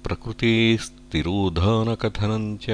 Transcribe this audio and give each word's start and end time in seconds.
प्रकृतेस्तिरोधानकथनम् 0.04 2.58
च 2.58 2.70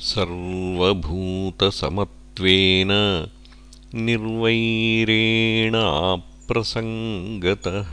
सर्वभूतसमत्वेन 0.00 2.88
निर्वैरेणा 3.94 6.16
प्रसङ्गतः 6.48 7.90